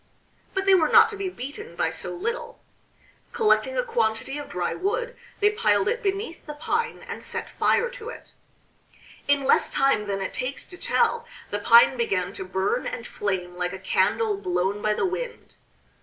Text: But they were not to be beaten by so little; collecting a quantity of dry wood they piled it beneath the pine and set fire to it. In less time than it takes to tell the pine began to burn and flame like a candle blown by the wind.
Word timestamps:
But 0.55 0.65
they 0.65 0.73
were 0.73 0.89
not 0.89 1.09
to 1.09 1.15
be 1.15 1.29
beaten 1.29 1.75
by 1.75 1.91
so 1.91 2.15
little; 2.15 2.59
collecting 3.33 3.77
a 3.77 3.83
quantity 3.83 4.39
of 4.39 4.49
dry 4.49 4.73
wood 4.73 5.15
they 5.41 5.51
piled 5.51 5.87
it 5.87 6.01
beneath 6.01 6.43
the 6.47 6.55
pine 6.55 7.03
and 7.07 7.23
set 7.23 7.47
fire 7.47 7.87
to 7.91 8.09
it. 8.09 8.31
In 9.27 9.43
less 9.43 9.69
time 9.69 10.07
than 10.07 10.19
it 10.19 10.33
takes 10.33 10.65
to 10.65 10.77
tell 10.79 11.27
the 11.51 11.59
pine 11.59 11.97
began 11.97 12.33
to 12.33 12.43
burn 12.43 12.87
and 12.87 13.05
flame 13.05 13.55
like 13.57 13.73
a 13.73 13.77
candle 13.77 14.37
blown 14.37 14.81
by 14.81 14.95
the 14.95 15.05
wind. 15.05 15.53